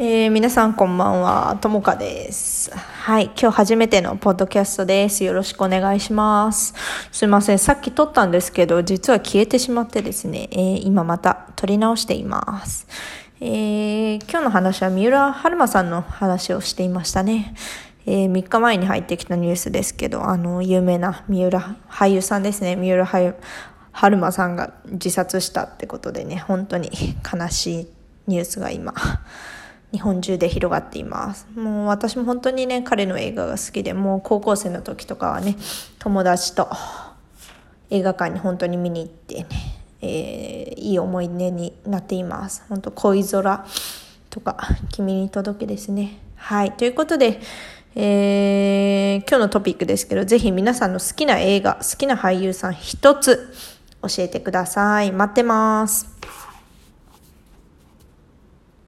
[0.00, 2.70] えー、皆さんこんばんは、ともかです。
[2.70, 5.24] はい、今日初めてのポッドキャストです。
[5.24, 6.72] よろしくお願いします。
[7.10, 12.86] すいません、さっき撮ったんですけど、実は消えてしまってですね、えー、今また撮り直しています。
[13.40, 17.52] えー、今日の話は三浦春馬さんの話をしていましたね。
[18.06, 26.88] えー、3日前に入ってきたニュースですけど、あの、有名な三浦俳優さんですね、三浦春馬さんが自殺したってことでね、本当に
[27.34, 27.88] 悲しい
[28.28, 28.94] ニュースが今、
[29.92, 31.46] 日本中で広がっています。
[31.54, 35.56] もう私も本当にね、彼の映画が好きで、もう高校生の時とかはね、
[35.98, 36.68] 友達と
[37.90, 39.48] 映画館に本当に見に行ってね、
[40.02, 42.64] えー、いい思い出になっています。
[42.68, 43.66] 本当恋空
[44.30, 44.56] とか、
[44.92, 46.18] 君に届けですね。
[46.36, 46.72] はい。
[46.72, 47.40] ということで、
[47.94, 53.52] えー、今日のトピックですけど、ぜひ皆さんの好きな映画、好きな俳優さん一つ
[54.02, 55.12] 教えてください。
[55.12, 56.06] 待ってます。